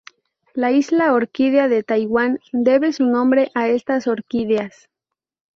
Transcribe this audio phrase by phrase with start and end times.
[0.55, 4.89] La isla Orquídea de Taiwán, debe su nombre a estas orquídeas.